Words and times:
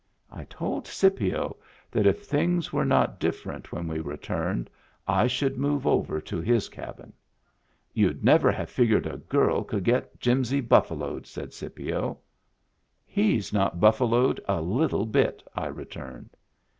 I 0.31 0.45
told 0.45 0.87
Scipio 0.87 1.57
that 1.91 2.07
if 2.07 2.23
things 2.25 2.73
were 2.73 2.85
not 2.87 3.19
different 3.19 3.71
when 3.71 3.87
we 3.87 3.99
returned 3.99 4.67
I 5.07 5.27
should 5.27 5.59
move 5.59 5.85
over 5.85 6.19
to 6.21 6.41
his 6.41 6.69
cabin. 6.69 7.13
"You'd 7.93 8.23
never 8.23 8.51
have 8.51 8.71
figured 8.71 9.05
a 9.05 9.17
girl 9.19 9.63
could 9.63 9.83
get 9.83 10.19
Jimsy 10.19 10.59
buffaloed!" 10.59 11.27
said 11.27 11.53
Scipio." 11.53 12.17
He's 13.05 13.53
not 13.53 13.79
buffaloed 13.79 14.41
a 14.47 14.59
little 14.59 15.05
bit,'' 15.05 15.43
I 15.53 15.67
returned. 15.67 16.31